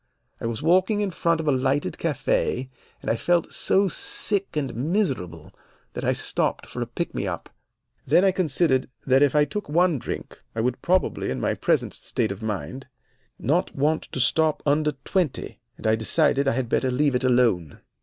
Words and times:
"I 0.39 0.47
was 0.47 0.63
walking 0.63 0.99
in 1.01 1.11
front 1.11 1.39
of 1.39 1.47
a 1.47 1.51
lighted 1.51 1.99
cafe, 1.99 2.71
and 3.03 3.11
I 3.11 3.15
felt 3.15 3.53
so 3.53 3.87
sick 3.87 4.57
and 4.57 4.73
miserable 4.73 5.51
that 5.93 6.03
I 6.03 6.11
stopped 6.11 6.65
for 6.65 6.81
a 6.81 6.87
pick 6.87 7.13
me 7.13 7.27
up. 7.27 7.51
Then 8.07 8.25
I 8.25 8.31
considered 8.31 8.89
that 9.05 9.21
if 9.21 9.35
I 9.35 9.45
took 9.45 9.69
one 9.69 9.99
drink 9.99 10.41
I 10.55 10.59
would 10.61 10.81
probably, 10.81 11.29
in 11.29 11.39
my 11.39 11.53
present 11.53 11.93
state 11.93 12.31
of 12.31 12.41
mind, 12.41 12.87
not 13.37 13.75
want 13.75 14.01
to 14.11 14.19
stop 14.19 14.63
under 14.65 14.93
twenty, 15.05 15.59
and 15.77 15.85
I 15.85 15.95
decided 15.95 16.47
I 16.47 16.53
had 16.53 16.67
better 16.67 16.89
leave 16.89 17.13
it 17.13 17.23
alone. 17.23 17.79